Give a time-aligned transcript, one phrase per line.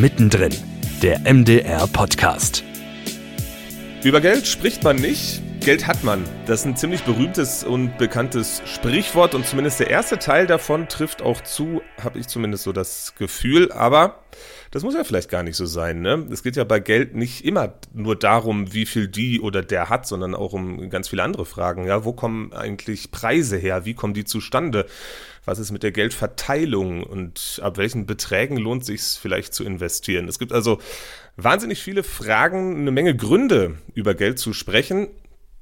[0.00, 0.54] Mittendrin,
[1.02, 2.62] der MDR-Podcast.
[4.04, 6.24] Über Geld spricht man nicht, Geld hat man.
[6.46, 11.20] Das ist ein ziemlich berühmtes und bekanntes Sprichwort und zumindest der erste Teil davon trifft
[11.20, 13.70] auch zu, habe ich zumindest so das Gefühl.
[13.72, 14.22] Aber
[14.70, 16.00] das muss ja vielleicht gar nicht so sein.
[16.00, 16.26] Ne?
[16.30, 20.06] Es geht ja bei Geld nicht immer nur darum, wie viel die oder der hat,
[20.06, 21.86] sondern auch um ganz viele andere Fragen.
[21.86, 23.84] Ja, wo kommen eigentlich Preise her?
[23.84, 24.86] Wie kommen die zustande?
[25.44, 30.28] Was ist mit der Geldverteilung und ab welchen Beträgen lohnt sich vielleicht zu investieren?
[30.28, 30.78] Es gibt also
[31.36, 35.08] wahnsinnig viele Fragen, eine Menge Gründe, über Geld zu sprechen.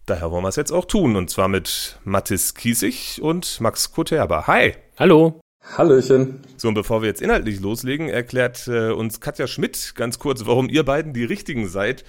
[0.06, 4.46] Daher wollen wir es jetzt auch tun, und zwar mit Mathis Kiesig und Max Koterber.
[4.46, 4.74] Hi.
[4.96, 5.40] Hallo.
[5.76, 6.42] Hallöchen.
[6.56, 10.68] So, und bevor wir jetzt inhaltlich loslegen, erklärt äh, uns Katja Schmidt ganz kurz, warum
[10.68, 12.04] ihr beiden die Richtigen seid,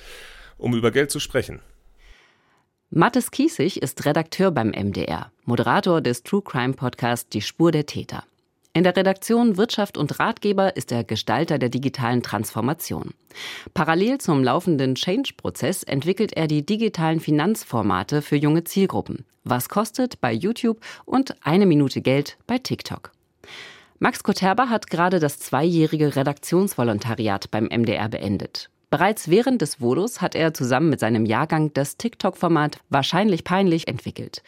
[0.59, 1.59] um über Geld zu sprechen.
[2.91, 8.23] Mathis Kiesig ist Redakteur beim MDR, Moderator des True Crime Podcasts Die Spur der Täter.
[8.77, 13.15] In der Redaktion Wirtschaft und Ratgeber ist er Gestalter der digitalen Transformation.
[13.73, 19.25] Parallel zum laufenden Change-Prozess entwickelt er die digitalen Finanzformate für junge Zielgruppen.
[19.43, 23.13] Was kostet bei YouTube und eine Minute Geld bei TikTok.
[23.97, 28.69] Max Koterba hat gerade das zweijährige Redaktionsvolontariat beim MDR beendet.
[28.91, 34.43] Bereits während des Vodos hat er zusammen mit seinem Jahrgang das TikTok-Format Wahrscheinlich peinlich entwickelt.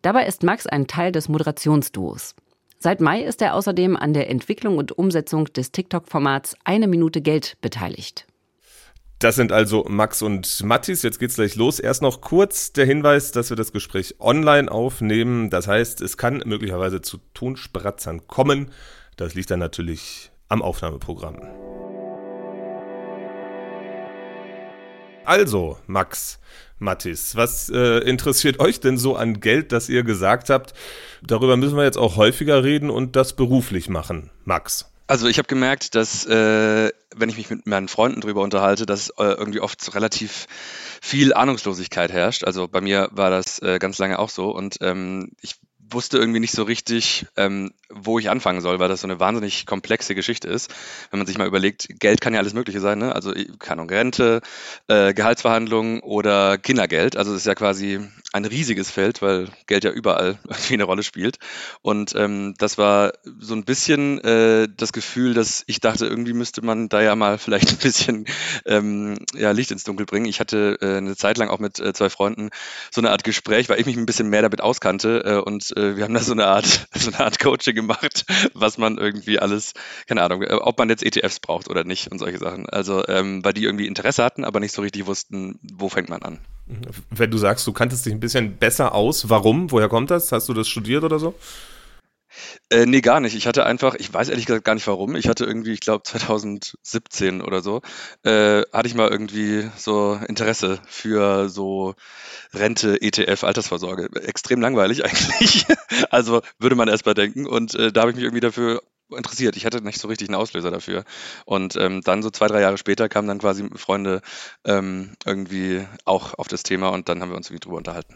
[0.00, 2.34] Dabei ist Max ein Teil des Moderationsduos.
[2.80, 7.56] Seit Mai ist er außerdem an der Entwicklung und Umsetzung des TikTok-Formats Eine Minute Geld
[7.60, 8.24] beteiligt.
[9.18, 11.02] Das sind also Max und Mattis.
[11.02, 11.80] Jetzt geht's gleich los.
[11.80, 15.50] Erst noch kurz der Hinweis, dass wir das Gespräch online aufnehmen.
[15.50, 18.70] Das heißt, es kann möglicherweise zu Tonspratzern kommen.
[19.16, 21.77] Das liegt dann natürlich am Aufnahmeprogramm.
[25.28, 26.38] Also, Max,
[26.78, 30.72] Mattis, was äh, interessiert euch denn so an Geld, dass ihr gesagt habt,
[31.22, 34.30] darüber müssen wir jetzt auch häufiger reden und das beruflich machen?
[34.46, 34.90] Max.
[35.06, 39.10] Also ich habe gemerkt, dass äh, wenn ich mich mit meinen Freunden darüber unterhalte, dass
[39.18, 40.46] äh, irgendwie oft relativ
[41.02, 42.44] viel Ahnungslosigkeit herrscht.
[42.44, 45.56] Also bei mir war das äh, ganz lange auch so und ähm, ich
[45.90, 49.66] wusste irgendwie nicht so richtig, ähm, wo ich anfangen soll, weil das so eine wahnsinnig
[49.66, 50.72] komplexe Geschichte ist.
[51.10, 53.14] Wenn man sich mal überlegt, Geld kann ja alles Mögliche sein, ne?
[53.14, 54.40] Also keine Ahnung, Rente,
[54.88, 57.16] äh, Gehaltsverhandlungen oder Kindergeld.
[57.16, 58.00] Also es ist ja quasi
[58.32, 61.38] ein riesiges Feld, weil Geld ja überall irgendwie eine Rolle spielt.
[61.80, 66.62] Und ähm, das war so ein bisschen äh, das Gefühl, dass ich dachte, irgendwie müsste
[66.62, 68.26] man da ja mal vielleicht ein bisschen
[68.66, 70.26] ähm, ja, Licht ins Dunkel bringen.
[70.26, 72.50] Ich hatte äh, eine Zeit lang auch mit äh, zwei Freunden
[72.90, 75.96] so eine Art Gespräch, weil ich mich ein bisschen mehr damit auskannte äh, und äh,
[75.96, 79.72] wir haben da so eine Art, so eine Art Coaching gemacht, was man irgendwie alles,
[80.06, 82.68] keine Ahnung, äh, ob man jetzt ETFs braucht oder nicht und solche Sachen.
[82.68, 86.22] Also, ähm, weil die irgendwie Interesse hatten, aber nicht so richtig wussten, wo fängt man
[86.22, 86.40] an.
[87.10, 89.70] Wenn du sagst, du kanntest dich ein bisschen besser aus, warum?
[89.70, 90.32] Woher kommt das?
[90.32, 91.34] Hast du das studiert oder so?
[92.70, 93.34] Äh, nee, gar nicht.
[93.34, 95.16] Ich hatte einfach, ich weiß ehrlich gesagt gar nicht warum.
[95.16, 97.80] Ich hatte irgendwie, ich glaube 2017 oder so,
[98.24, 101.94] äh, hatte ich mal irgendwie so Interesse für so
[102.52, 104.08] Rente, ETF, Altersvorsorge.
[104.22, 105.66] Extrem langweilig eigentlich.
[106.10, 107.46] also würde man erst mal denken.
[107.46, 108.82] Und äh, da habe ich mich irgendwie dafür
[109.16, 109.56] interessiert.
[109.56, 111.04] Ich hatte nicht so richtig einen Auslöser dafür.
[111.44, 114.20] Und ähm, dann so zwei, drei Jahre später kamen dann quasi Freunde
[114.64, 118.14] ähm, irgendwie auch auf das Thema und dann haben wir uns irgendwie drüber unterhalten.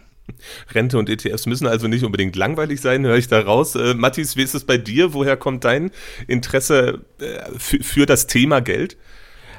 [0.72, 3.74] Rente und ETFs müssen also nicht unbedingt langweilig sein, höre ich da raus.
[3.74, 5.14] Äh, Mathis, wie ist es bei dir?
[5.14, 5.90] Woher kommt dein
[6.26, 8.96] Interesse äh, für, für das Thema Geld?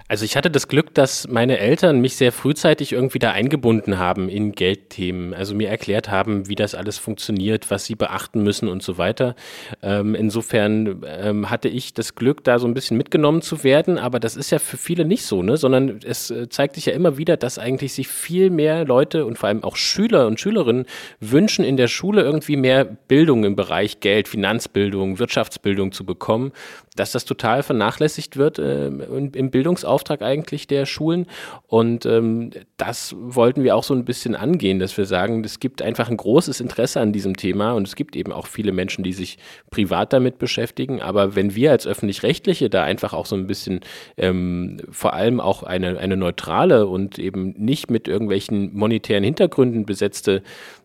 [0.09, 4.27] Also ich hatte das Glück, dass meine Eltern mich sehr frühzeitig irgendwie da eingebunden haben
[4.27, 8.83] in Geldthemen, also mir erklärt haben, wie das alles funktioniert, was sie beachten müssen und
[8.83, 9.35] so weiter.
[9.81, 14.19] Ähm, insofern ähm, hatte ich das Glück, da so ein bisschen mitgenommen zu werden, aber
[14.19, 15.55] das ist ja für viele nicht so, ne?
[15.55, 19.37] sondern es äh, zeigt sich ja immer wieder, dass eigentlich sich viel mehr Leute und
[19.37, 20.85] vor allem auch Schüler und Schülerinnen
[21.21, 26.51] wünschen, in der Schule irgendwie mehr Bildung im Bereich Geld, Finanzbildung, Wirtschaftsbildung zu bekommen,
[26.95, 31.27] dass das total vernachlässigt wird äh, im Bildungsauftrag eigentlich der Schulen.
[31.67, 35.81] Und ähm, das wollten wir auch so ein bisschen angehen, dass wir sagen, es gibt
[35.81, 39.13] einfach ein großes Interesse an diesem Thema und es gibt eben auch viele Menschen, die
[39.13, 39.37] sich
[39.71, 41.01] privat damit beschäftigen.
[41.01, 43.81] Aber wenn wir als öffentlich-rechtliche da einfach auch so ein bisschen
[44.17, 50.43] ähm, vor allem auch eine, eine neutrale und eben nicht mit irgendwelchen monetären Hintergründen besetzte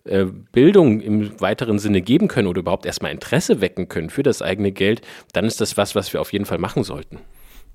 [0.09, 4.43] äh, Bildung im weiteren Sinne geben können oder überhaupt erstmal Interesse wecken können für das
[4.43, 5.03] eigene Geld,
[5.33, 7.19] dann ist das was, was wir auf jeden Fall machen sollten.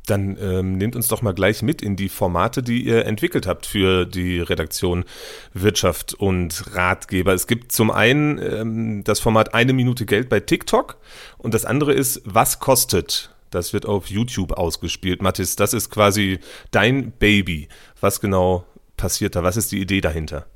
[0.06, 3.66] Dann ähm, nehmt uns doch mal gleich mit in die Formate, die ihr entwickelt habt
[3.66, 5.06] für die Redaktion
[5.54, 7.34] Wirtschaft und Ratgeber.
[7.34, 10.98] Es gibt zum einen ähm, das Format Eine Minute Geld bei TikTok
[11.38, 13.34] und das andere ist Was kostet?
[13.50, 15.22] Das wird auf YouTube ausgespielt.
[15.22, 16.40] Mathis, das ist quasi
[16.72, 17.70] dein Baby.
[18.02, 18.66] Was genau
[18.98, 19.44] passiert da?
[19.44, 20.48] Was ist die Idee dahinter?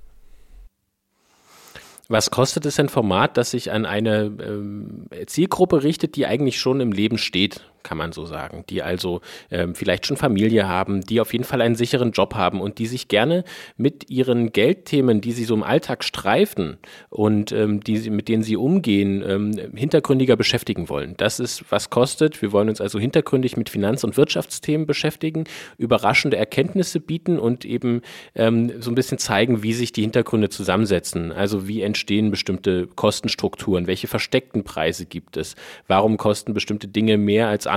[2.10, 6.80] Was kostet es ein Format, das sich an eine ähm, Zielgruppe richtet, die eigentlich schon
[6.80, 7.62] im Leben steht?
[7.88, 11.62] Kann man so sagen, die also ähm, vielleicht schon Familie haben, die auf jeden Fall
[11.62, 13.46] einen sicheren Job haben und die sich gerne
[13.78, 16.78] mit ihren Geldthemen, die sie so im Alltag streifen
[17.10, 21.14] und ähm, die mit denen sie umgehen, ähm, hintergründiger beschäftigen wollen.
[21.16, 22.42] Das ist, was kostet.
[22.42, 25.46] Wir wollen uns also hintergründig mit Finanz- und Wirtschaftsthemen beschäftigen,
[25.78, 28.02] überraschende Erkenntnisse bieten und eben
[28.36, 31.32] ähm, so ein bisschen zeigen, wie sich die Hintergründe zusammensetzen.
[31.32, 35.56] Also wie entstehen bestimmte Kostenstrukturen, welche versteckten Preise gibt es,
[35.88, 37.77] warum kosten bestimmte Dinge mehr als andere.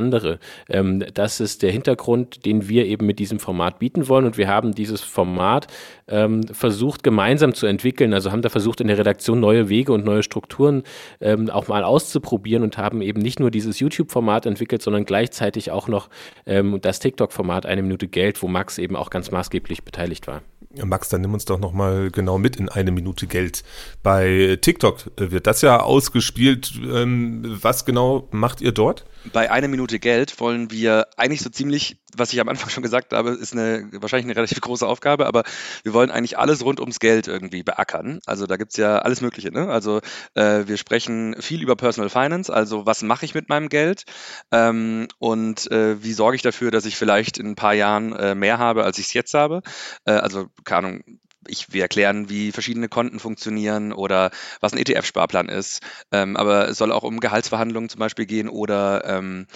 [0.69, 4.25] Ähm, das ist der Hintergrund, den wir eben mit diesem Format bieten wollen.
[4.25, 5.67] Und wir haben dieses Format
[6.09, 10.05] ähm, versucht gemeinsam zu entwickeln, also haben da versucht in der Redaktion neue Wege und
[10.05, 10.83] neue Strukturen
[11.21, 15.89] ähm, auch mal auszuprobieren und haben eben nicht nur dieses YouTube-Format entwickelt, sondern gleichzeitig auch
[15.89, 16.09] noch
[16.47, 20.43] ähm, das TikTok-Format Eine Minute Geld, wo Max eben auch ganz maßgeblich beteiligt war.
[20.73, 23.65] Max, dann nimm uns doch noch mal genau mit in eine Minute Geld.
[24.05, 26.73] Bei TikTok wird das ja ausgespielt.
[26.77, 29.05] Ähm, was genau macht ihr dort?
[29.33, 33.13] Bei einer Minute Geld wollen wir eigentlich so ziemlich, was ich am Anfang schon gesagt
[33.13, 35.43] habe, ist eine wahrscheinlich eine relativ große Aufgabe, aber
[35.83, 38.21] wir wollen eigentlich alles rund ums Geld irgendwie beackern.
[38.25, 39.51] Also da gibt es ja alles Mögliche.
[39.51, 39.69] Ne?
[39.69, 40.01] Also
[40.35, 44.05] äh, wir sprechen viel über Personal Finance, also was mache ich mit meinem Geld
[44.53, 48.35] ähm, und äh, wie sorge ich dafür, dass ich vielleicht in ein paar Jahren äh,
[48.35, 49.63] mehr habe, als ich es jetzt habe.
[50.07, 51.05] Äh, also keine Ahnung,
[51.49, 54.31] ich, wir erklären, wie verschiedene Konten funktionieren oder
[54.61, 55.81] was ein ETF-Sparplan ist.
[56.13, 59.47] Ähm, aber es soll auch um Gehaltsverhandlungen zum Beispiel gehen oder ähm,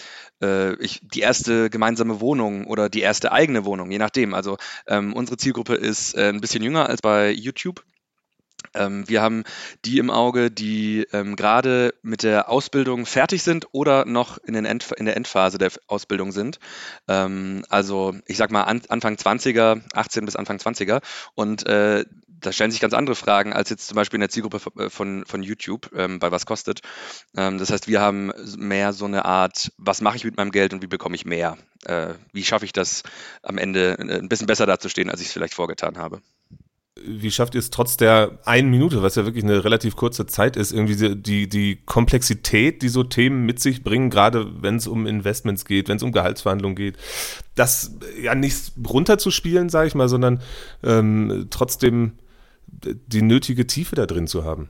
[0.42, 4.34] äh, ich, die erste gemeinsame Wohnung oder die erste eigene Wohnung, je nachdem.
[4.34, 4.56] Also
[4.86, 7.84] ähm, unsere Zielgruppe ist äh, ein bisschen jünger als bei YouTube.
[8.74, 9.44] Ähm, wir haben
[9.84, 14.90] die im Auge, die ähm, gerade mit der Ausbildung fertig sind oder noch in, End,
[14.92, 16.58] in der Endphase der Ausbildung sind.
[17.08, 21.02] Ähm, also ich sag mal an, Anfang 20er, 18 bis Anfang 20er.
[21.34, 22.04] Und äh,
[22.44, 25.24] da stellen sich ganz andere Fragen als jetzt zum Beispiel in der Zielgruppe äh, von,
[25.26, 26.80] von YouTube, ähm, bei was kostet.
[27.36, 30.72] Ähm, das heißt, wir haben mehr so eine Art, was mache ich mit meinem Geld
[30.72, 31.56] und wie bekomme ich mehr?
[31.84, 33.02] Äh, wie schaffe ich das
[33.42, 36.20] am Ende äh, ein bisschen besser dazustehen, als ich es vielleicht vorgetan habe?
[37.02, 40.56] Wie schafft ihr es trotz der einen Minute, was ja wirklich eine relativ kurze Zeit
[40.56, 45.06] ist, irgendwie die, die Komplexität, die so Themen mit sich bringen, gerade wenn es um
[45.06, 46.96] Investments geht, wenn es um Gehaltsverhandlungen geht,
[47.56, 50.40] das ja nicht runterzuspielen, sage ich mal, sondern
[50.84, 52.12] ähm, trotzdem
[52.66, 54.68] die nötige Tiefe da drin zu haben?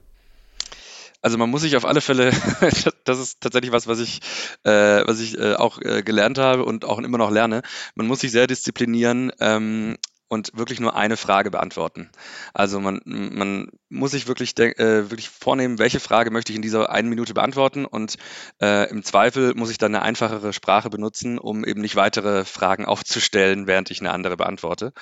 [1.20, 2.32] Also man muss sich auf alle Fälle,
[3.04, 4.20] das ist tatsächlich was, was ich,
[4.64, 7.62] äh, was ich äh, auch äh, gelernt habe und auch immer noch lerne.
[7.94, 9.96] Man muss sich sehr disziplinieren, ähm,
[10.28, 12.10] und wirklich nur eine Frage beantworten.
[12.52, 16.90] Also man, man muss sich wirklich, äh, wirklich vornehmen, welche Frage möchte ich in dieser
[16.90, 18.16] einen Minute beantworten und
[18.60, 22.84] äh, im Zweifel muss ich dann eine einfachere Sprache benutzen, um eben nicht weitere Fragen
[22.84, 24.92] aufzustellen, während ich eine andere beantworte.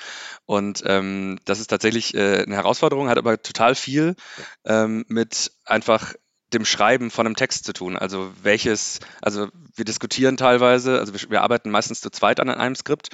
[0.45, 4.17] Und ähm, das ist tatsächlich äh, eine Herausforderung, hat aber total viel
[4.65, 6.15] ähm, mit einfach
[6.53, 7.97] dem Schreiben von einem Text zu tun.
[7.97, 12.75] Also welches, also wir diskutieren teilweise, also wir, wir arbeiten meistens zu zweit an einem
[12.75, 13.09] Skript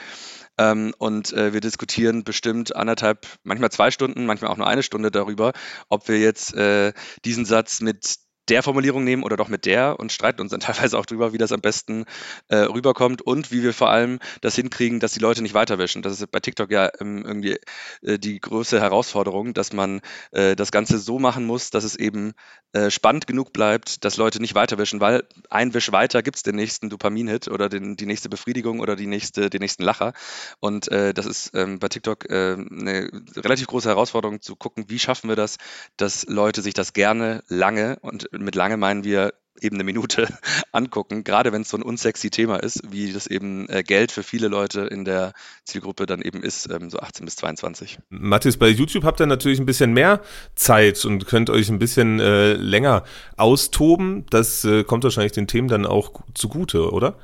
[0.58, 5.10] ähm, und äh, wir diskutieren bestimmt anderthalb, manchmal zwei Stunden, manchmal auch nur eine Stunde
[5.10, 5.52] darüber,
[5.88, 6.92] ob wir jetzt äh,
[7.24, 8.16] diesen Satz mit
[8.50, 11.38] der Formulierung nehmen oder doch mit der und streiten uns dann teilweise auch drüber, wie
[11.38, 12.04] das am besten
[12.48, 16.02] äh, rüberkommt und wie wir vor allem das hinkriegen, dass die Leute nicht weiterwischen.
[16.02, 17.58] Das ist bei TikTok ja ähm, irgendwie
[18.02, 20.00] äh, die größte Herausforderung, dass man
[20.32, 22.34] äh, das Ganze so machen muss, dass es eben
[22.72, 26.56] äh, spannend genug bleibt, dass Leute nicht weiterwischen, weil ein Wisch weiter gibt es den
[26.56, 30.12] nächsten Dopamin-Hit oder den, die nächste Befriedigung oder die nächste, den nächsten Lacher.
[30.60, 34.98] Und äh, das ist ähm, bei TikTok äh, eine relativ große Herausforderung zu gucken, wie
[34.98, 35.56] schaffen wir das,
[35.96, 40.28] dass Leute sich das gerne lange und mit lange meinen wir eben eine Minute
[40.72, 44.22] angucken, gerade wenn es so ein unsexy Thema ist, wie das eben äh, Geld für
[44.22, 45.32] viele Leute in der
[45.64, 47.98] Zielgruppe dann eben ist, ähm, so 18 bis 22.
[48.08, 50.20] Mathis, bei YouTube habt ihr natürlich ein bisschen mehr
[50.54, 53.04] Zeit und könnt euch ein bisschen äh, länger
[53.36, 54.26] austoben.
[54.30, 57.16] Das äh, kommt wahrscheinlich den Themen dann auch zugute, oder?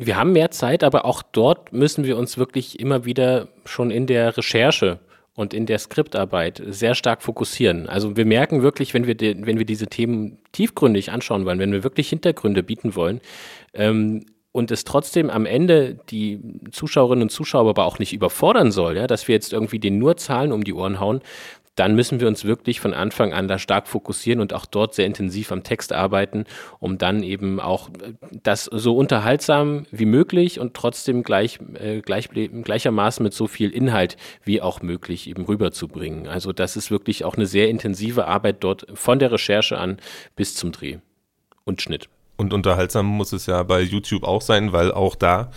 [0.00, 4.06] Wir haben mehr Zeit, aber auch dort müssen wir uns wirklich immer wieder schon in
[4.06, 5.00] der Recherche
[5.38, 7.88] und in der Skriptarbeit sehr stark fokussieren.
[7.88, 11.70] Also wir merken wirklich, wenn wir, de, wenn wir diese Themen tiefgründig anschauen wollen, wenn
[11.70, 13.20] wir wirklich Hintergründe bieten wollen,
[13.72, 16.40] ähm, und es trotzdem am Ende die
[16.72, 20.16] Zuschauerinnen und Zuschauer aber auch nicht überfordern soll, ja, dass wir jetzt irgendwie den nur
[20.16, 21.20] Zahlen um die Ohren hauen,
[21.78, 25.06] dann müssen wir uns wirklich von Anfang an da stark fokussieren und auch dort sehr
[25.06, 26.44] intensiv am Text arbeiten,
[26.80, 32.28] um dann eben auch äh, das so unterhaltsam wie möglich und trotzdem gleich, äh, gleich,
[32.30, 36.26] gleichermaßen mit so viel Inhalt wie auch möglich eben rüberzubringen.
[36.26, 39.98] Also das ist wirklich auch eine sehr intensive Arbeit dort von der Recherche an
[40.34, 40.98] bis zum Dreh
[41.64, 42.08] und Schnitt.
[42.40, 45.50] Und unterhaltsam muss es ja bei YouTube auch sein, weil auch da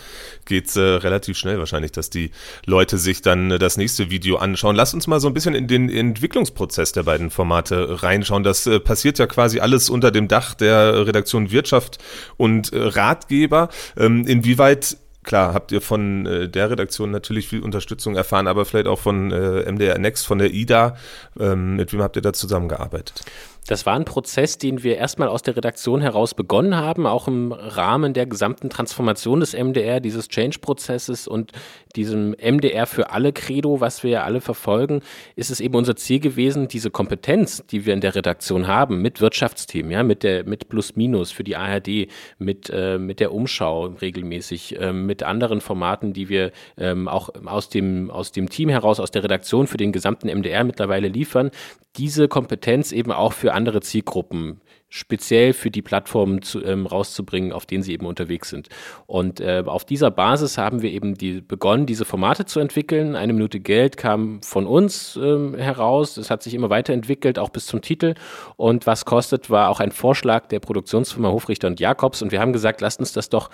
[0.45, 2.31] geht's äh, relativ schnell wahrscheinlich, dass die
[2.65, 4.75] Leute sich dann äh, das nächste Video anschauen.
[4.75, 8.41] Lass uns mal so ein bisschen in den Entwicklungsprozess der beiden Formate reinschauen.
[8.41, 11.99] Das äh, passiert ja quasi alles unter dem Dach der Redaktion Wirtschaft
[12.37, 13.69] und äh, Ratgeber.
[13.95, 18.87] Ähm, inwieweit klar, habt ihr von äh, der Redaktion natürlich viel Unterstützung erfahren, aber vielleicht
[18.87, 20.95] auch von äh, MDR Next, von der IDA.
[21.39, 23.23] Ähm, mit wem habt ihr da zusammengearbeitet?
[23.67, 27.51] Das war ein Prozess, den wir erstmal aus der Redaktion heraus begonnen haben, auch im
[27.51, 31.51] Rahmen der gesamten Transformation des MDR, dieses Change-Prozesses und
[31.95, 35.01] diesem MDR für alle Credo, was wir ja alle verfolgen,
[35.35, 39.21] ist es eben unser Ziel gewesen, diese Kompetenz, die wir in der Redaktion haben, mit
[39.21, 42.07] Wirtschaftsthemen, ja, mit der, mit Plus Minus für die ARD,
[42.39, 47.67] mit, äh, mit der Umschau regelmäßig, äh, mit anderen Formaten, die wir ähm, auch aus
[47.67, 51.51] dem, aus dem Team heraus, aus der Redaktion für den gesamten MDR mittlerweile liefern,
[51.97, 57.65] diese Kompetenz eben auch für andere Zielgruppen speziell für die Plattformen zu, ähm, rauszubringen, auf
[57.65, 58.67] denen sie eben unterwegs sind.
[59.07, 63.15] Und äh, auf dieser Basis haben wir eben die, begonnen, diese Formate zu entwickeln.
[63.15, 66.17] Eine Minute Geld kam von uns ähm, heraus.
[66.17, 68.15] Es hat sich immer weiterentwickelt, auch bis zum Titel.
[68.57, 72.21] Und was kostet, war auch ein Vorschlag der Produktionsfirma Hofrichter und Jakobs.
[72.21, 73.49] Und wir haben gesagt, lasst uns das doch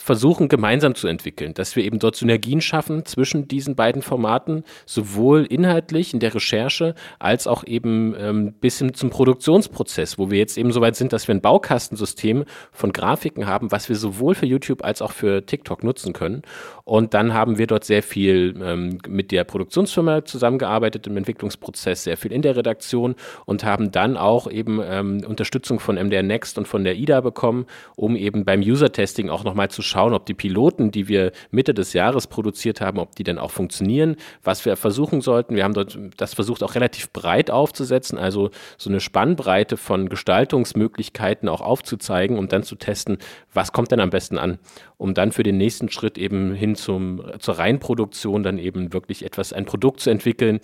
[0.00, 5.44] versuchen, gemeinsam zu entwickeln, dass wir eben dort Synergien schaffen zwischen diesen beiden Formaten, sowohl
[5.44, 10.56] inhaltlich in der Recherche als auch eben ähm, bis hin zum Produktionsprozess, wo wir jetzt
[10.56, 14.46] eben so weit sind, dass wir ein Baukastensystem von Grafiken haben, was wir sowohl für
[14.46, 16.42] YouTube als auch für TikTok nutzen können.
[16.84, 22.16] Und dann haben wir dort sehr viel ähm, mit der Produktionsfirma zusammengearbeitet im Entwicklungsprozess, sehr
[22.16, 23.14] viel in der Redaktion
[23.44, 27.66] und haben dann auch eben ähm, Unterstützung von MDR Next und von der IDA bekommen,
[27.96, 31.92] um eben beim User-Testing auch nochmal zu schauen, ob die Piloten, die wir Mitte des
[31.92, 35.56] Jahres produziert haben, ob die dann auch funktionieren, was wir versuchen sollten.
[35.56, 41.48] Wir haben dort das versucht auch relativ breit aufzusetzen, also so eine Spannbreite von Gestaltungsmöglichkeiten
[41.48, 43.18] auch aufzuzeigen und dann zu testen,
[43.52, 44.58] was kommt denn am besten an,
[44.96, 49.52] um dann für den nächsten Schritt eben hin zum, zur Reinproduktion dann eben wirklich etwas,
[49.52, 50.60] ein Produkt zu entwickeln,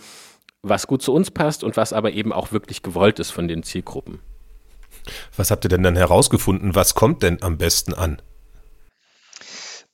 [0.63, 3.63] was gut zu uns passt und was aber eben auch wirklich gewollt ist von den
[3.63, 4.21] Zielgruppen.
[5.37, 6.75] Was habt ihr denn dann herausgefunden?
[6.75, 8.21] Was kommt denn am besten an?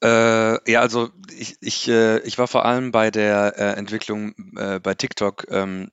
[0.02, 4.80] Äh, ja, also ich, ich, äh, ich war vor allem bei der äh, Entwicklung äh,
[4.80, 5.90] bei TikTok ähm,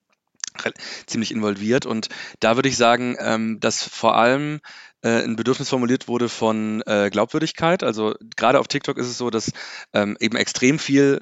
[1.06, 4.62] ziemlich involviert und da würde ich sagen, ähm, dass vor allem
[5.04, 7.84] äh, ein Bedürfnis formuliert wurde von äh, Glaubwürdigkeit.
[7.84, 9.52] Also gerade auf TikTok ist es so, dass
[9.94, 11.22] ähm, eben extrem viel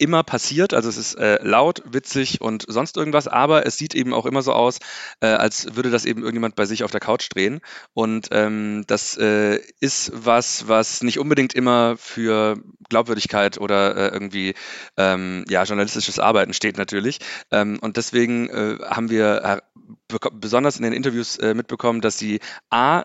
[0.00, 0.74] immer passiert.
[0.74, 4.42] Also es ist äh, laut, witzig und sonst irgendwas, aber es sieht eben auch immer
[4.42, 4.78] so aus,
[5.20, 7.60] äh, als würde das eben irgendjemand bei sich auf der Couch drehen.
[7.92, 12.56] Und ähm, das äh, ist was, was nicht unbedingt immer für
[12.88, 14.54] Glaubwürdigkeit oder äh, irgendwie
[14.96, 17.18] ähm, ja, journalistisches Arbeiten steht natürlich.
[17.50, 19.60] Ähm, und deswegen äh, haben wir
[20.32, 22.40] besonders in den Interviews äh, mitbekommen, dass sie
[22.70, 23.04] A,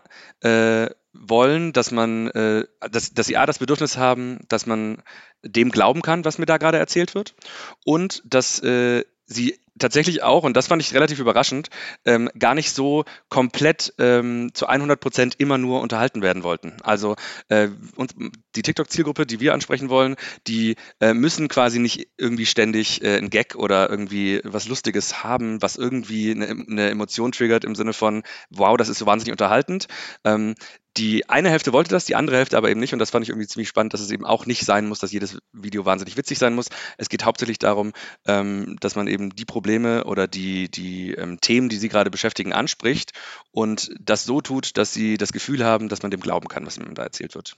[1.20, 5.02] wollen, dass man, äh, dass, dass sie A, das Bedürfnis haben, dass man
[5.44, 7.36] dem glauben kann, was mir da gerade erzählt wird
[7.84, 11.70] und dass äh, sie tatsächlich auch, und das fand ich relativ überraschend,
[12.06, 16.74] ähm, gar nicht so komplett ähm, zu 100 Prozent immer nur unterhalten werden wollten.
[16.84, 17.16] Also
[17.50, 18.14] äh, und
[18.56, 20.16] die TikTok-Zielgruppe, die wir ansprechen wollen,
[20.48, 25.62] die äh, müssen quasi nicht irgendwie ständig äh, ein Gag oder irgendwie was Lustiges haben,
[25.62, 29.88] was irgendwie eine, eine Emotion triggert im Sinne von, wow, das ist so wahnsinnig unterhaltend.
[30.24, 30.56] Ähm,
[30.98, 32.94] die eine Hälfte wollte das, die andere Hälfte aber eben nicht.
[32.94, 35.12] Und das fand ich irgendwie ziemlich spannend, dass es eben auch nicht sein muss, dass
[35.12, 36.68] jedes Video wahnsinnig witzig sein muss.
[36.98, 37.92] Es geht hauptsächlich darum,
[38.26, 39.65] ähm, dass man eben die Probleme
[40.06, 43.12] oder die, die ähm, Themen, die sie gerade beschäftigen, anspricht
[43.52, 46.78] und das so tut, dass sie das Gefühl haben, dass man dem glauben kann, was
[46.78, 47.58] ihm da erzählt wird.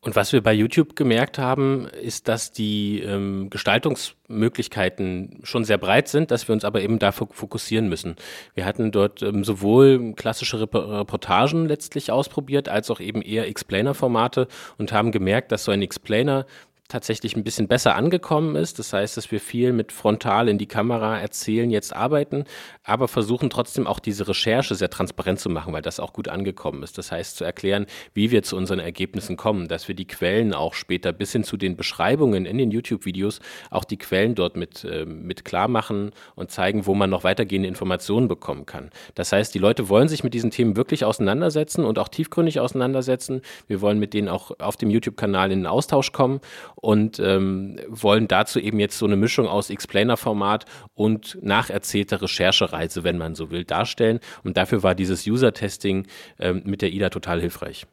[0.00, 6.06] Und was wir bei YouTube gemerkt haben, ist, dass die ähm, Gestaltungsmöglichkeiten schon sehr breit
[6.06, 8.14] sind, dass wir uns aber eben dafür fokussieren müssen.
[8.54, 14.46] Wir hatten dort ähm, sowohl klassische Reportagen letztlich ausprobiert, als auch eben eher Explainer-Formate
[14.78, 16.46] und haben gemerkt, dass so ein Explainer
[16.88, 18.78] tatsächlich ein bisschen besser angekommen ist.
[18.78, 22.44] Das heißt, dass wir viel mit frontal in die Kamera erzählen, jetzt arbeiten,
[22.82, 26.82] aber versuchen trotzdem auch diese Recherche sehr transparent zu machen, weil das auch gut angekommen
[26.82, 26.96] ist.
[26.96, 30.72] Das heißt, zu erklären, wie wir zu unseren Ergebnissen kommen, dass wir die Quellen auch
[30.72, 33.40] später bis hin zu den Beschreibungen in den YouTube-Videos
[33.70, 37.68] auch die Quellen dort mit, äh, mit klar machen und zeigen, wo man noch weitergehende
[37.68, 38.90] Informationen bekommen kann.
[39.14, 43.42] Das heißt, die Leute wollen sich mit diesen Themen wirklich auseinandersetzen und auch tiefgründig auseinandersetzen.
[43.66, 46.40] Wir wollen mit denen auch auf dem YouTube-Kanal in den Austausch kommen
[46.80, 53.18] und ähm, wollen dazu eben jetzt so eine Mischung aus Explainer-Format und nacherzählter Recherchereise, wenn
[53.18, 54.20] man so will, darstellen.
[54.44, 56.06] Und dafür war dieses User-Testing
[56.38, 57.86] ähm, mit der IDA total hilfreich.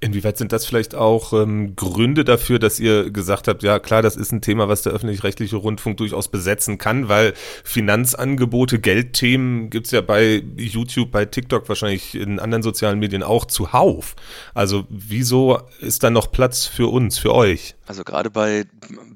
[0.00, 4.16] Inwieweit sind das vielleicht auch ähm, Gründe dafür, dass ihr gesagt habt, ja klar, das
[4.16, 7.32] ist ein Thema, was der öffentlich-rechtliche Rundfunk durchaus besetzen kann, weil
[7.64, 14.16] Finanzangebote, Geldthemen gibt's ja bei YouTube, bei TikTok, wahrscheinlich in anderen sozialen Medien auch zuhauf.
[14.52, 17.74] Also wieso ist da noch Platz für uns, für euch?
[17.86, 18.64] Also gerade bei,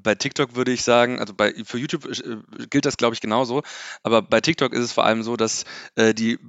[0.01, 3.61] bei TikTok würde ich sagen, also bei, für YouTube äh, gilt das, glaube ich, genauso,
[4.01, 5.65] aber bei TikTok ist es vor allem so, dass
[5.95, 6.39] äh, die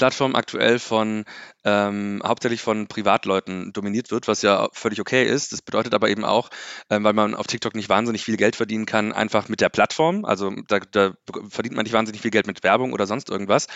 [0.00, 1.26] Plattform aktuell von
[1.62, 5.52] ähm, hauptsächlich von Privatleuten dominiert wird, was ja völlig okay ist.
[5.52, 6.48] Das bedeutet aber eben auch,
[6.88, 10.24] ähm, weil man auf TikTok nicht wahnsinnig viel Geld verdienen kann, einfach mit der Plattform.
[10.24, 11.12] Also da, da
[11.50, 13.66] verdient man nicht wahnsinnig viel Geld mit Werbung oder sonst irgendwas,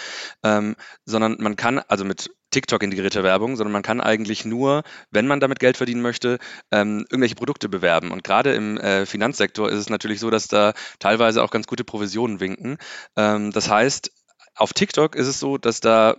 [0.43, 5.27] ähm, sondern man kann, also mit TikTok integrierte Werbung, sondern man kann eigentlich nur, wenn
[5.27, 6.39] man damit Geld verdienen möchte,
[6.71, 8.13] ähm, irgendwelche Produkte bewerben.
[8.13, 11.85] Und gerade im äh, Finanzsektor ist es natürlich so, dass da teilweise auch ganz gute
[11.85, 12.79] Provisionen winken.
[13.15, 14.11] Ähm, das heißt,
[14.55, 16.17] auf TikTok ist es so, dass da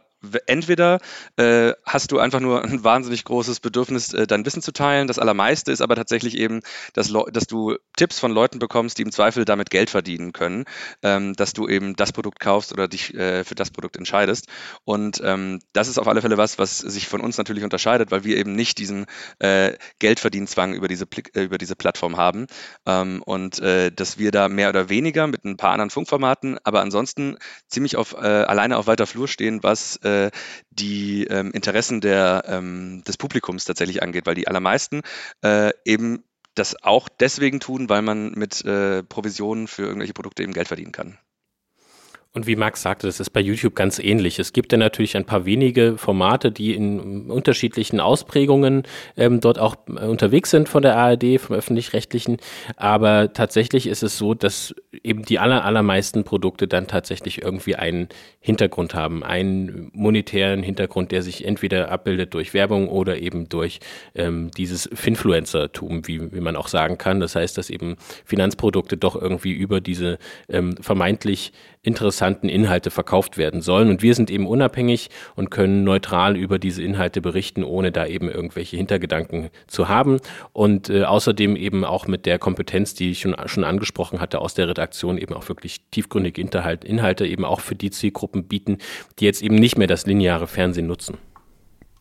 [0.47, 0.99] entweder
[1.37, 5.07] äh, hast du einfach nur ein wahnsinnig großes Bedürfnis, äh, dein Wissen zu teilen.
[5.07, 6.61] Das Allermeiste ist aber tatsächlich eben,
[6.93, 10.65] dass, dass du Tipps von Leuten bekommst, die im Zweifel damit Geld verdienen können,
[11.01, 14.47] ähm, dass du eben das Produkt kaufst oder dich äh, für das Produkt entscheidest.
[14.83, 18.23] Und ähm, das ist auf alle Fälle was, was sich von uns natürlich unterscheidet, weil
[18.23, 19.05] wir eben nicht diesen
[19.39, 22.47] äh, Geldverdienzwang über diese, äh, über diese Plattform haben.
[22.85, 26.81] Ähm, und äh, dass wir da mehr oder weniger mit ein paar anderen Funkformaten, aber
[26.81, 30.14] ansonsten ziemlich auf, alleine auf weiter Flur stehen, was äh,
[30.69, 35.01] die ähm, Interessen der, ähm, des Publikums tatsächlich angeht, weil die allermeisten
[35.43, 36.23] äh, eben
[36.55, 40.93] das auch deswegen tun, weil man mit äh, Provisionen für irgendwelche Produkte eben Geld verdienen
[40.93, 41.17] kann.
[42.35, 44.39] Und wie Max sagte, das ist bei YouTube ganz ähnlich.
[44.39, 48.83] Es gibt ja natürlich ein paar wenige Formate, die in unterschiedlichen Ausprägungen
[49.15, 52.35] ähm, dort auch äh, unterwegs sind von der ARD, vom öffentlich-rechtlichen.
[52.75, 58.09] Aber tatsächlich ist es so, dass eben die aller, allermeisten Produkte dann tatsächlich irgendwie einen
[58.41, 63.79] Hintergrund haben, einen monetären Hintergrund, der sich entweder abbildet durch Werbung oder eben durch
[64.13, 67.21] ähm, dieses Finfluencertum, wie, wie man auch sagen kann.
[67.21, 70.17] Das heißt, dass eben Finanzprodukte doch irgendwie über diese
[70.49, 71.53] ähm, vermeintlich
[71.85, 73.89] interessanten Inhalte verkauft werden sollen.
[73.89, 78.29] Und wir sind eben unabhängig und können neutral über diese Inhalte berichten, ohne da eben
[78.29, 80.19] irgendwelche Hintergedanken zu haben.
[80.53, 84.53] Und äh, außerdem eben auch mit der Kompetenz, die ich schon, schon angesprochen hatte, aus
[84.53, 88.79] der Redaktion eben auch wirklich tiefgründige Inhalte, Inhalte eben auch für die Zielgruppen bieten,
[89.19, 91.17] die jetzt eben nicht mehr das lineare Fernsehen nutzen.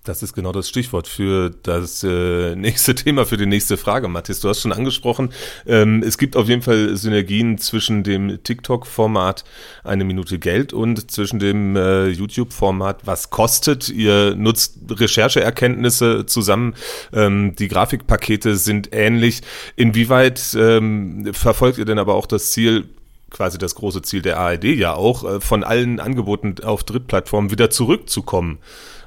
[0.05, 4.41] Das ist genau das Stichwort für das äh, nächste Thema, für die nächste Frage, Mathis.
[4.41, 5.33] Du hast schon angesprochen,
[5.67, 9.45] ähm, es gibt auf jeden Fall Synergien zwischen dem TikTok-Format
[9.83, 13.89] Eine Minute Geld und zwischen dem äh, YouTube-Format Was kostet.
[13.89, 16.75] Ihr nutzt Rechercheerkenntnisse zusammen.
[17.15, 19.41] Ähm, die Grafikpakete sind ähnlich.
[19.75, 22.85] Inwieweit ähm, verfolgt ihr denn aber auch das Ziel,
[23.31, 27.71] quasi das große Ziel der ARD ja auch, äh, von allen Angeboten auf Drittplattformen wieder
[27.71, 28.59] zurückzukommen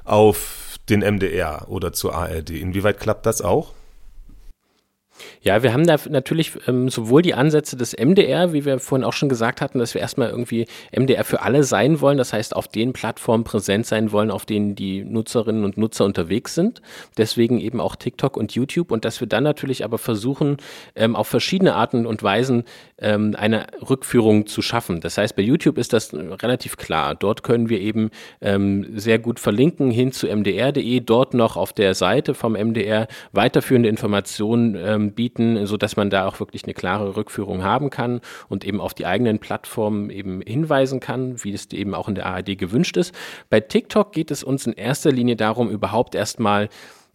[0.04, 2.50] auf den MDR oder zur ARD.
[2.50, 3.72] Inwieweit klappt das auch?
[5.42, 9.12] Ja, wir haben da natürlich ähm, sowohl die Ansätze des MDR, wie wir vorhin auch
[9.12, 12.68] schon gesagt hatten, dass wir erstmal irgendwie MDR für alle sein wollen, das heißt auf
[12.68, 16.82] den Plattformen präsent sein wollen, auf denen die Nutzerinnen und Nutzer unterwegs sind.
[17.16, 20.58] Deswegen eben auch TikTok und YouTube und dass wir dann natürlich aber versuchen,
[20.94, 22.64] ähm, auf verschiedene Arten und Weisen
[22.98, 25.00] ähm, eine Rückführung zu schaffen.
[25.00, 27.14] Das heißt, bei YouTube ist das relativ klar.
[27.14, 31.94] Dort können wir eben ähm, sehr gut verlinken hin zu mdr.de, dort noch auf der
[31.94, 37.16] Seite vom MDR weiterführende Informationen ähm, bieten bieten, sodass man da auch wirklich eine klare
[37.16, 41.94] Rückführung haben kann und eben auf die eigenen Plattformen eben hinweisen kann, wie es eben
[41.94, 43.14] auch in der ARD gewünscht ist.
[43.50, 46.68] Bei TikTok geht es uns in erster Linie darum, überhaupt erstmal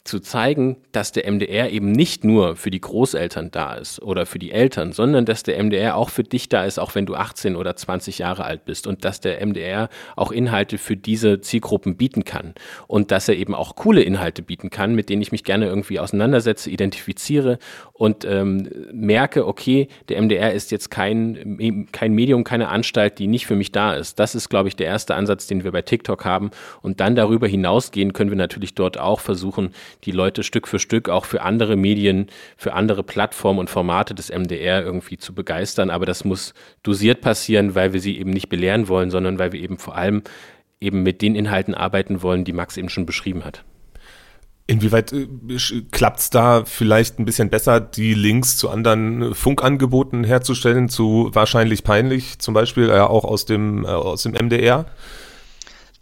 [0.04, 4.38] zu zeigen, dass der MDR eben nicht nur für die Großeltern da ist oder für
[4.38, 7.56] die Eltern, sondern dass der MDR auch für dich da ist, auch wenn du 18
[7.56, 9.88] oder 20 Jahre alt bist und dass der MDR
[10.18, 12.54] auch Inhalte für diese Zielgruppen bieten kann
[12.88, 16.02] und dass er eben auch coole Inhalte bieten kann, mit denen ich mich gerne irgendwie
[16.02, 17.58] auseinandersetze, identifiziere
[17.94, 23.48] und ähm, merke, okay, der MDR ist jetzt kein, kein Medium, keine Anstalt, die nicht
[23.48, 24.20] für mich da ist.
[24.20, 27.48] Das ist, glaube ich, der erste Ansatz, den wir bei TikTok haben und dann darüber
[27.48, 29.72] hinausgehen können wir natürlich dort auch versuchen,
[30.04, 32.28] die Leute Stück für Stück auch für andere Medien,
[32.58, 35.90] für andere Plattformen und Formate des MDR irgendwie zu begeistern.
[35.90, 36.54] Aber das muss
[36.84, 40.24] dosiert passieren, weil wir sie eben nicht belehren wollen, sondern weil wir eben vor allem
[40.80, 43.64] eben mit den Inhalten arbeiten wollen, die Max eben schon beschrieben hat.
[44.66, 45.28] Inwieweit äh,
[45.92, 51.84] klappt es da vielleicht ein bisschen besser, die Links zu anderen Funkangeboten herzustellen, zu wahrscheinlich
[51.84, 54.86] peinlich, zum Beispiel äh, auch aus dem, äh, aus dem MDR?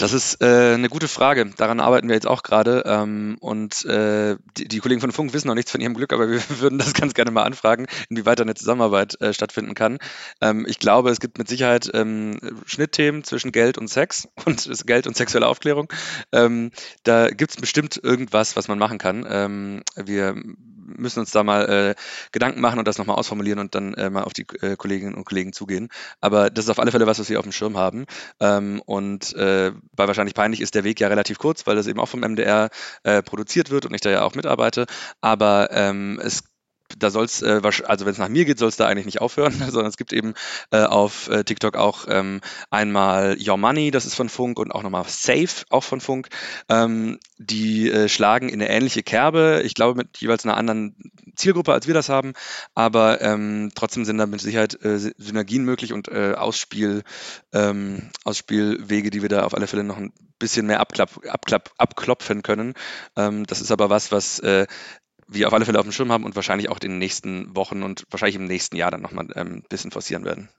[0.02, 1.46] Das ist äh, eine gute Frage.
[1.58, 2.82] Daran arbeiten wir jetzt auch gerade.
[2.88, 6.28] Ähm, und äh, die, die, Kollegen von Funk wissen noch nichts von ihrem Glück, aber
[6.28, 10.00] wir würden das ganz gerne mal anfragen, inwieweit eine Zusammenarbeit äh, stattfinden kann.
[10.42, 15.06] Ähm, ich glaube, es gibt mit Sicherheit ähm, Schnittthemen zwischen Geld und Sex und Geld
[15.06, 15.94] und sexuelle Aufklärung.
[16.32, 16.72] Ähm,
[17.04, 19.24] da gibt es bestimmt irgendwas, was man machen kann.
[19.30, 20.36] Ähm, wir
[20.98, 21.96] müssen uns da mal äh,
[22.32, 25.26] Gedanken machen und das nochmal ausformulieren und dann äh, mal auf die äh, Kolleginnen und
[25.26, 25.90] Kollegen zugehen.
[26.20, 28.06] Aber das ist auf alle Fälle was, was wir auf dem Schirm haben.
[28.40, 32.00] Ähm, und äh, bei wahrscheinlich peinlich ist der Weg ja relativ kurz, weil das eben
[32.00, 32.70] auch vom MDR
[33.04, 34.86] äh, produziert wird und ich da ja auch mitarbeite.
[35.22, 36.44] Aber ähm, es
[36.98, 39.22] da soll es, äh, also wenn es nach mir geht, soll es da eigentlich nicht
[39.22, 40.34] aufhören, sondern es gibt eben
[40.72, 44.84] äh, auf äh, TikTok auch ähm, einmal Your Money, das ist von Funk, und auch
[44.84, 46.30] nochmal Safe, auch von Funk.
[46.70, 50.96] Ähm, die äh, schlagen in eine ähnliche Kerbe, ich glaube mit jeweils einer anderen
[51.36, 52.34] Zielgruppe, als wir das haben,
[52.76, 57.04] aber ähm, trotzdem sind da mit Sicherheit äh, Synergien möglich und äh, Ausspiel,
[57.54, 62.42] ähm, Ausspielwege, die wir da auf alle Fälle noch ein bisschen mehr abklapp, abklapp, abklopfen
[62.42, 62.74] können.
[63.16, 64.40] Ähm, das ist aber was, was
[65.34, 67.84] wir auf alle Fälle auf dem Schirm haben und wahrscheinlich auch in den nächsten Wochen
[67.84, 70.50] und wahrscheinlich im nächsten Jahr dann nochmal ähm, ein bisschen forcieren werden.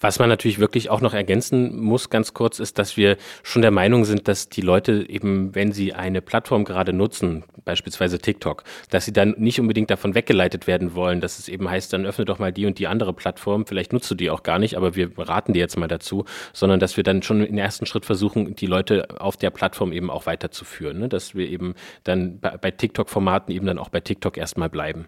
[0.00, 3.70] Was man natürlich wirklich auch noch ergänzen muss, ganz kurz, ist, dass wir schon der
[3.70, 9.04] Meinung sind, dass die Leute eben, wenn sie eine Plattform gerade nutzen, beispielsweise TikTok, dass
[9.04, 12.38] sie dann nicht unbedingt davon weggeleitet werden wollen, dass es eben heißt, dann öffne doch
[12.38, 15.10] mal die und die andere Plattform, vielleicht nutzt du die auch gar nicht, aber wir
[15.16, 18.66] raten dir jetzt mal dazu, sondern dass wir dann schon im ersten Schritt versuchen, die
[18.66, 21.08] Leute auf der Plattform eben auch weiterzuführen, ne?
[21.08, 25.06] dass wir eben dann bei, bei TikTok-Formaten eben dann auch bei TikTok erstmal bleiben.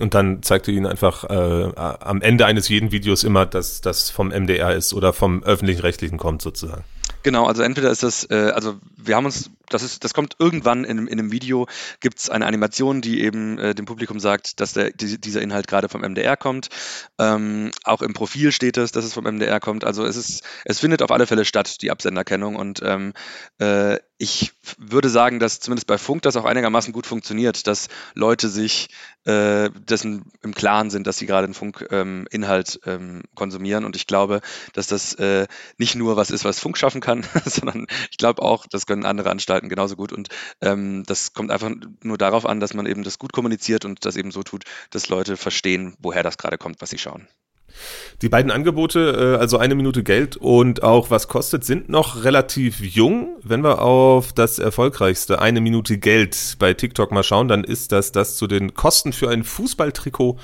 [0.00, 4.10] Und dann zeigt ihr ihnen einfach äh, am Ende eines jeden Videos immer, dass das
[4.10, 6.84] vom MDR ist oder vom öffentlich-rechtlichen kommt sozusagen.
[7.22, 10.84] Genau, also entweder ist das, äh, also wir haben uns, das ist, das kommt irgendwann
[10.84, 11.66] in, in einem Video,
[12.00, 15.66] gibt es eine Animation, die eben äh, dem Publikum sagt, dass der, die, dieser Inhalt
[15.66, 16.68] gerade vom MDR kommt.
[17.18, 19.84] Ähm, auch im Profil steht es, dass es vom MDR kommt.
[19.84, 22.56] Also es ist, es findet auf alle Fälle statt, die Absenderkennung.
[22.56, 23.12] Und ähm,
[23.58, 28.48] äh, ich würde sagen, dass zumindest bei Funk das auch einigermaßen gut funktioniert, dass Leute
[28.48, 28.88] sich
[29.24, 33.84] äh, dessen im Klaren sind, dass sie gerade einen Funkinhalt ähm, ähm, konsumieren.
[33.84, 34.40] Und ich glaube,
[34.72, 35.46] dass das äh,
[35.78, 39.30] nicht nur was ist, was Funk schaffen kann, sondern ich glaube auch, das können andere
[39.30, 40.12] Anstalten genauso gut.
[40.12, 40.28] Und
[40.60, 41.70] ähm, das kommt einfach
[42.02, 45.08] nur darauf an, dass man eben das gut kommuniziert und das eben so tut, dass
[45.08, 47.28] Leute verstehen, woher das gerade kommt, was sie schauen.
[48.22, 52.80] Die beiden Angebote, äh, also eine Minute Geld und auch was kostet, sind noch relativ
[52.80, 53.36] jung.
[53.42, 58.12] Wenn wir auf das erfolgreichste eine Minute Geld bei TikTok mal schauen, dann ist das
[58.12, 60.38] das zu den Kosten für ein Fußballtrikot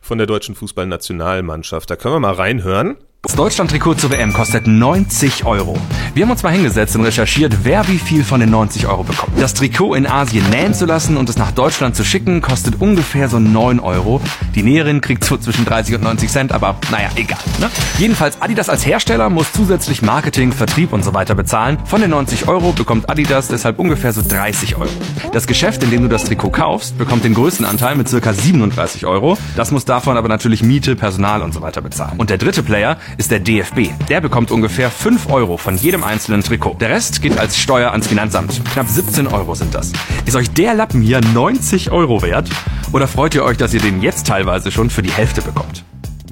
[0.00, 1.88] von der deutschen Fußballnationalmannschaft.
[1.88, 2.96] Da können wir mal reinhören.
[3.24, 5.78] Das Deutschland-Trikot zur WM kostet 90 Euro.
[6.12, 9.40] Wir haben uns mal hingesetzt und recherchiert, wer wie viel von den 90 Euro bekommt.
[9.40, 13.28] Das Trikot in Asien nähen zu lassen und es nach Deutschland zu schicken, kostet ungefähr
[13.28, 14.20] so 9 Euro.
[14.56, 17.38] Die Näherin kriegt so zwischen 30 und 90 Cent, aber naja, egal.
[17.60, 17.70] Ne?
[17.96, 21.78] Jedenfalls, Adidas als Hersteller muss zusätzlich Marketing, Vertrieb und so weiter bezahlen.
[21.84, 24.90] Von den 90 Euro bekommt Adidas deshalb ungefähr so 30 Euro.
[25.32, 29.06] Das Geschäft, in dem du das Trikot kaufst, bekommt den größten Anteil mit circa 37
[29.06, 29.38] Euro.
[29.54, 32.18] Das muss davon aber natürlich Miete, Personal und so weiter bezahlen.
[32.18, 33.90] Und der dritte Player ist der DFB.
[34.08, 36.76] Der bekommt ungefähr 5 Euro von jedem einzelnen Trikot.
[36.80, 38.62] Der Rest geht als Steuer ans Finanzamt.
[38.72, 39.92] Knapp 17 Euro sind das.
[40.26, 42.48] Ist euch der Lappen hier 90 Euro wert?
[42.92, 45.84] Oder freut ihr euch, dass ihr den jetzt teilweise schon für die Hälfte bekommt?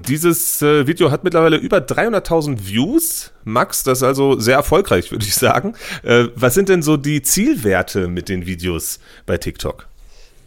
[0.09, 3.33] Dieses äh, Video hat mittlerweile über 300.000 Views.
[3.45, 5.75] Max, das ist also sehr erfolgreich, würde ich sagen.
[6.03, 9.90] Äh, was sind denn so die Zielwerte mit den Videos bei TikTok?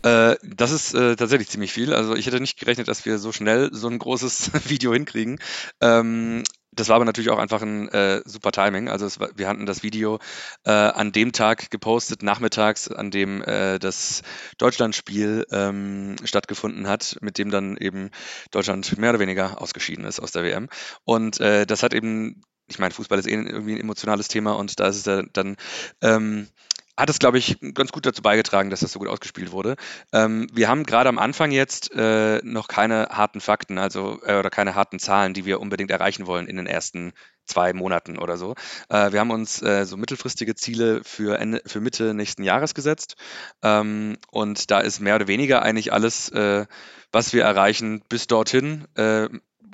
[0.04, 1.94] Äh, das ist äh, tatsächlich ziemlich viel.
[1.94, 5.40] Also ich hätte nicht gerechnet, dass wir so schnell so ein großes Video hinkriegen.
[5.82, 6.44] Ähm,
[6.76, 8.90] das war aber natürlich auch einfach ein äh, super Timing.
[8.90, 10.20] Also war, wir hatten das Video
[10.66, 14.24] äh, an dem Tag gepostet, nachmittags, an dem äh, das
[14.58, 18.10] Deutschlandspiel ähm, stattgefunden hat, mit dem dann eben
[18.52, 20.68] Deutschland mehr oder weniger ausgeschieden ist aus der WM.
[21.06, 24.80] Und äh, das hat eben, ich meine, Fußball ist eh irgendwie ein emotionales Thema und
[24.80, 25.56] da ist es dann
[26.02, 26.48] ähm,
[26.96, 29.76] hat es, glaube ich, ganz gut dazu beigetragen, dass das so gut ausgespielt wurde.
[30.12, 34.50] Ähm, wir haben gerade am Anfang jetzt äh, noch keine harten Fakten, also äh, oder
[34.50, 37.14] keine harten Zahlen, die wir unbedingt erreichen wollen in den ersten
[37.46, 38.54] zwei Monaten oder so.
[38.90, 43.16] Äh, wir haben uns äh, so mittelfristige Ziele für, Ende, für Mitte nächsten Jahres gesetzt.
[43.64, 46.66] Ähm, und da ist mehr oder weniger eigentlich alles, äh,
[47.12, 49.30] was wir erreichen, bis dorthin äh,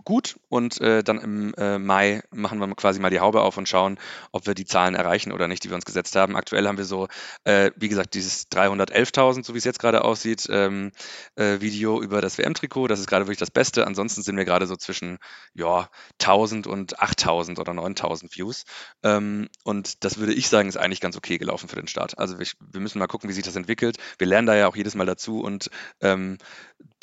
[0.09, 3.69] gut und äh, dann im äh, Mai machen wir quasi mal die Haube auf und
[3.69, 3.99] schauen,
[4.31, 6.35] ob wir die Zahlen erreichen oder nicht, die wir uns gesetzt haben.
[6.35, 7.07] Aktuell haben wir so,
[7.43, 10.91] äh, wie gesagt, dieses 311.000, so wie es jetzt gerade aussieht, ähm,
[11.35, 12.87] äh, Video über das WM-Trikot.
[12.87, 13.85] Das ist gerade wirklich das Beste.
[13.85, 15.19] Ansonsten sind wir gerade so zwischen
[15.53, 18.63] ja, 1000 und 8000 oder 9000 Views.
[19.03, 22.17] Ähm, und das würde ich sagen, ist eigentlich ganz okay gelaufen für den Start.
[22.17, 23.97] Also wir, wir, müssen mal gucken, wie sich das entwickelt.
[24.17, 25.69] Wir lernen da ja auch jedes Mal dazu und
[26.01, 26.39] ähm,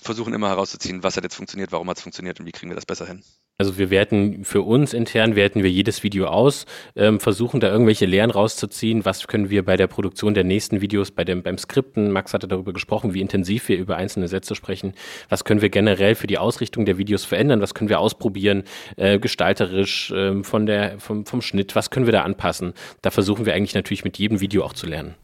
[0.02, 2.76] versuchen immer herauszuziehen, was hat jetzt funktioniert, warum hat es funktioniert und wie kriegen wir
[2.76, 3.22] das besser hin.
[3.58, 8.04] Also wir werten für uns intern, werten wir jedes Video aus, ähm, versuchen da irgendwelche
[8.04, 12.12] Lehren rauszuziehen, was können wir bei der Produktion der nächsten Videos, bei dem, beim Skripten,
[12.12, 14.92] Max hatte darüber gesprochen, wie intensiv wir über einzelne Sätze sprechen,
[15.30, 18.64] was können wir generell für die Ausrichtung der Videos verändern, was können wir ausprobieren,
[18.96, 22.74] äh, gestalterisch, äh, von der, vom, vom Schnitt, was können wir da anpassen.
[23.00, 25.14] Da versuchen wir eigentlich natürlich mit jedem Video auch zu lernen.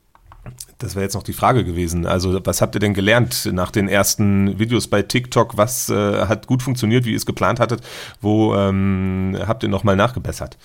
[0.79, 2.07] Das wäre jetzt noch die Frage gewesen.
[2.07, 5.57] Also, was habt ihr denn gelernt nach den ersten Videos bei TikTok?
[5.57, 7.83] Was äh, hat gut funktioniert, wie ihr es geplant hattet?
[8.21, 10.59] Wo ähm, habt ihr nochmal nachgebessert?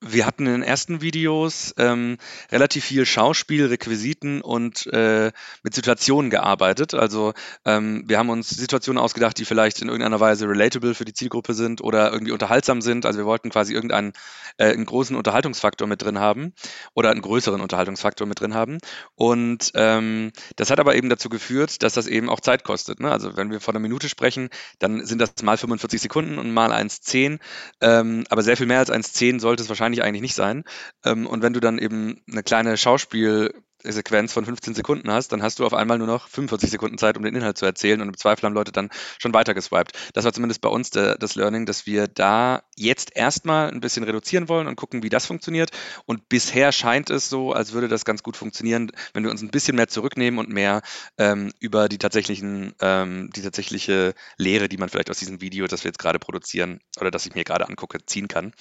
[0.00, 2.18] Wir hatten in den ersten Videos ähm,
[2.52, 5.32] relativ viel Schauspiel, Requisiten und äh,
[5.64, 6.94] mit Situationen gearbeitet.
[6.94, 7.34] Also
[7.64, 11.52] ähm, wir haben uns Situationen ausgedacht, die vielleicht in irgendeiner Weise relatable für die Zielgruppe
[11.52, 13.06] sind oder irgendwie unterhaltsam sind.
[13.06, 14.12] Also wir wollten quasi irgendeinen
[14.58, 16.52] äh, einen großen Unterhaltungsfaktor mit drin haben
[16.94, 18.78] oder einen größeren Unterhaltungsfaktor mit drin haben.
[19.16, 23.00] Und ähm, das hat aber eben dazu geführt, dass das eben auch Zeit kostet.
[23.00, 23.10] Ne?
[23.10, 26.72] Also wenn wir von einer Minute sprechen, dann sind das mal 45 Sekunden und mal
[26.72, 27.40] 1,10.
[27.80, 30.64] Ähm, aber sehr viel mehr als 1,10 sollte es wahrscheinlich wahrscheinlich eigentlich nicht sein.
[31.04, 33.52] Ähm, und wenn du dann eben eine kleine Schauspiel-
[33.84, 37.16] Sequenz von 15 Sekunden hast, dann hast du auf einmal nur noch 45 Sekunden Zeit,
[37.16, 39.92] um den Inhalt zu erzählen und im Zweifel haben Leute dann schon weitergeswiped.
[40.14, 44.04] Das war zumindest bei uns der, das Learning, dass wir da jetzt erstmal ein bisschen
[44.04, 45.70] reduzieren wollen und gucken, wie das funktioniert.
[46.06, 49.50] Und bisher scheint es so, als würde das ganz gut funktionieren, wenn wir uns ein
[49.50, 50.82] bisschen mehr zurücknehmen und mehr
[51.16, 55.84] ähm, über die tatsächlichen, ähm, die tatsächliche Lehre, die man vielleicht aus diesem Video, das
[55.84, 58.52] wir jetzt gerade produzieren oder das ich mir gerade angucke, ziehen kann.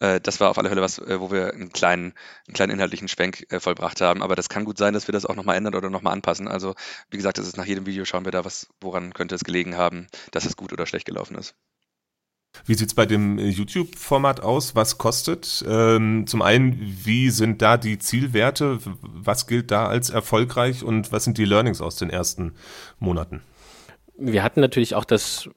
[0.00, 2.12] Äh, das war auf alle Fälle was, äh, wo wir einen kleinen,
[2.46, 4.22] einen kleinen inhaltlichen Schwenk äh, vollbracht haben.
[4.22, 6.48] Aber das kann gut sein, dass wir das auch nochmal ändern oder nochmal anpassen.
[6.48, 6.74] Also,
[7.10, 9.76] wie gesagt, das ist nach jedem Video schauen wir da, was, woran könnte es gelegen
[9.76, 11.54] haben, dass es gut oder schlecht gelaufen ist.
[12.64, 14.74] Wie sieht es bei dem äh, YouTube-Format aus?
[14.74, 15.64] Was kostet?
[15.68, 18.78] Ähm, zum einen, wie sind da die Zielwerte?
[19.02, 22.54] Was gilt da als erfolgreich und was sind die Learnings aus den ersten
[22.98, 23.42] Monaten?
[24.18, 25.50] Wir hatten natürlich auch das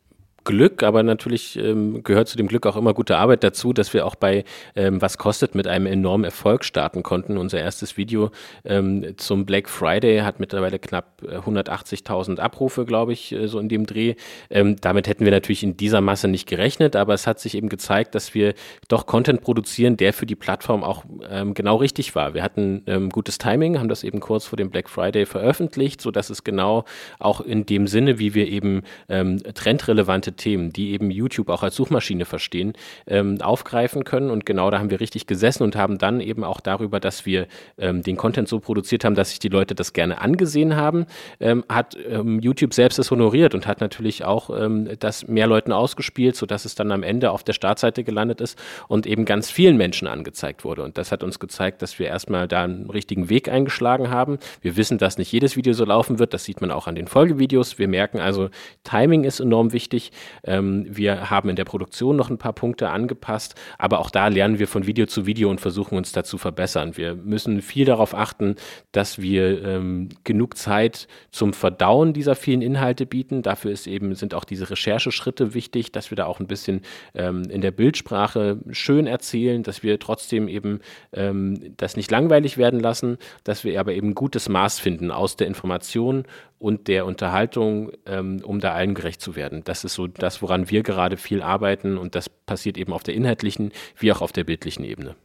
[0.49, 4.03] Glück, aber natürlich ähm, gehört zu dem Glück auch immer gute Arbeit dazu, dass wir
[4.03, 7.37] auch bei ähm, Was kostet mit einem enormen Erfolg starten konnten.
[7.37, 8.31] Unser erstes Video
[8.65, 13.69] ähm, zum Black Friday hat mittlerweile knapp 180.000 äh, Abrufe, glaube ich, äh, so in
[13.69, 14.15] dem Dreh.
[14.49, 17.69] Ähm, damit hätten wir natürlich in dieser Masse nicht gerechnet, aber es hat sich eben
[17.69, 18.55] gezeigt, dass wir
[18.87, 22.33] doch Content produzieren, der für die Plattform auch ähm, genau richtig war.
[22.33, 26.31] Wir hatten ähm, gutes Timing, haben das eben kurz vor dem Black Friday veröffentlicht, sodass
[26.31, 26.85] es genau
[27.19, 32.25] auch in dem Sinne, wie wir eben trendrelevante Themen, die eben YouTube auch als Suchmaschine
[32.25, 32.73] verstehen,
[33.05, 34.31] ähm, aufgreifen können.
[34.31, 37.47] Und genau da haben wir richtig gesessen und haben dann eben auch darüber, dass wir
[37.77, 41.05] ähm, den Content so produziert haben, dass sich die Leute das gerne angesehen haben,
[41.39, 45.71] ähm, hat ähm, YouTube selbst es honoriert und hat natürlich auch ähm, das mehr Leuten
[45.71, 49.77] ausgespielt, sodass es dann am Ende auf der Startseite gelandet ist und eben ganz vielen
[49.77, 50.83] Menschen angezeigt wurde.
[50.83, 54.39] Und das hat uns gezeigt, dass wir erstmal da einen richtigen Weg eingeschlagen haben.
[54.61, 56.33] Wir wissen, dass nicht jedes Video so laufen wird.
[56.33, 57.77] Das sieht man auch an den Folgevideos.
[57.77, 58.49] Wir merken also,
[58.83, 60.11] Timing ist enorm wichtig.
[60.43, 64.59] Ähm, wir haben in der Produktion noch ein paar Punkte angepasst, aber auch da lernen
[64.59, 66.97] wir von Video zu Video und versuchen uns da zu verbessern.
[66.97, 68.55] Wir müssen viel darauf achten,
[68.91, 73.41] dass wir ähm, genug Zeit zum Verdauen dieser vielen Inhalte bieten.
[73.41, 76.81] Dafür ist eben, sind auch diese Rechercheschritte wichtig, dass wir da auch ein bisschen
[77.13, 80.79] ähm, in der Bildsprache schön erzählen, dass wir trotzdem eben
[81.13, 85.47] ähm, das nicht langweilig werden lassen, dass wir aber eben gutes Maß finden aus der
[85.47, 86.23] Information
[86.59, 89.63] und der Unterhaltung, ähm, um da allen gerecht zu werden.
[89.63, 93.15] Das ist so das, woran wir gerade viel arbeiten und das passiert eben auf der
[93.15, 95.15] inhaltlichen wie auch auf der bildlichen Ebene.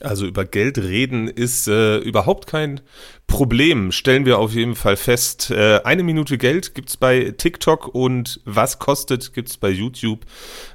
[0.00, 2.82] Also über Geld reden ist äh, überhaupt kein
[3.26, 5.50] Problem, stellen wir auf jeden Fall fest.
[5.50, 10.26] Äh, eine Minute Geld gibt's bei TikTok und was kostet gibt's bei YouTube.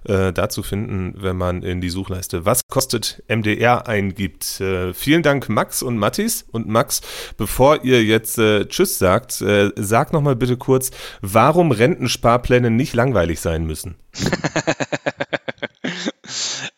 [0.05, 4.59] Äh, dazu finden, wenn man in die Suchleiste was kostet MDR eingibt.
[4.59, 6.45] Äh, vielen Dank Max und Mattis.
[6.51, 7.01] Und Max,
[7.37, 10.89] bevor ihr jetzt äh, Tschüss sagt, äh, sag nochmal bitte kurz,
[11.21, 13.95] warum Rentensparpläne nicht langweilig sein müssen.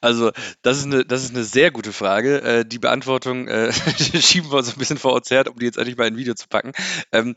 [0.04, 0.32] Also,
[0.64, 2.42] das ist eine, das ist eine sehr gute Frage.
[2.42, 3.72] Äh, die Beantwortung äh,
[4.22, 6.18] schieben wir so ein bisschen vor uns her, um die jetzt endlich mal in ein
[6.18, 6.74] Video zu packen.
[7.14, 7.36] Ähm,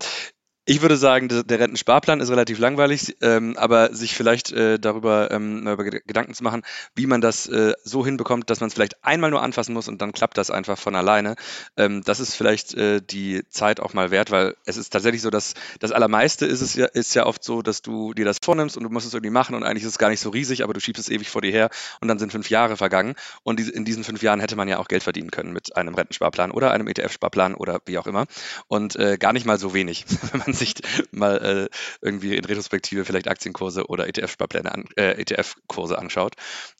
[0.68, 5.64] ich würde sagen, der Rentensparplan ist relativ langweilig, ähm, aber sich vielleicht äh, darüber ähm,
[6.06, 6.62] Gedanken zu machen,
[6.96, 10.02] wie man das äh, so hinbekommt, dass man es vielleicht einmal nur anfassen muss und
[10.02, 11.36] dann klappt das einfach von alleine.
[11.76, 15.30] Ähm, das ist vielleicht äh, die Zeit auch mal wert, weil es ist tatsächlich so,
[15.30, 18.76] dass das Allermeiste ist es ja, ist ja oft so, dass du dir das vornimmst
[18.76, 20.74] und du musst es irgendwie machen und eigentlich ist es gar nicht so riesig, aber
[20.74, 23.84] du schiebst es ewig vor dir her und dann sind fünf Jahre vergangen und in
[23.84, 26.88] diesen fünf Jahren hätte man ja auch Geld verdienen können mit einem Rentensparplan oder einem
[26.88, 28.26] ETF-Sparplan oder wie auch immer
[28.66, 30.74] und gar nicht mal so wenig, wenn man sich
[31.10, 36.34] mal äh, irgendwie in Retrospektive vielleicht Aktienkurse oder ETF-Sparpläne, an, äh, ETF-Kurse anschaut.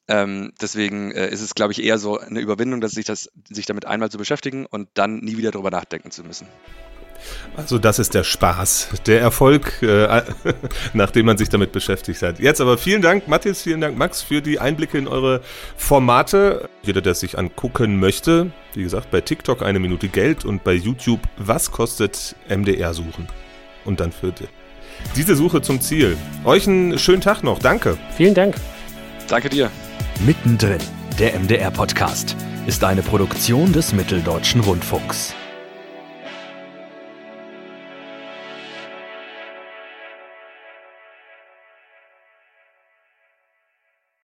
[0.08, 3.66] Ähm, deswegen äh, ist es, glaube ich, eher so eine Überwindung, dass sich das, sich
[3.66, 6.46] damit einmal zu beschäftigen und dann nie wieder darüber nachdenken zu müssen.
[7.56, 10.22] Also das ist der Spaß, der Erfolg, äh,
[10.92, 12.38] nachdem man sich damit beschäftigt hat.
[12.38, 15.40] Jetzt aber vielen Dank, Matthias, vielen Dank, Max, für die Einblicke in eure
[15.76, 16.68] Formate.
[16.82, 21.20] Jeder, der sich angucken möchte, wie gesagt, bei TikTok eine Minute Geld und bei YouTube,
[21.38, 23.26] was kostet MDR suchen?
[23.86, 24.40] Und dann führt
[25.14, 26.16] diese Suche zum Ziel.
[26.44, 27.58] Euch einen schönen Tag noch.
[27.58, 27.96] Danke.
[28.16, 28.56] Vielen Dank.
[29.28, 29.70] Danke dir.
[30.24, 30.80] Mittendrin,
[31.18, 35.34] der MDR-Podcast, ist eine Produktion des Mitteldeutschen Rundfunks.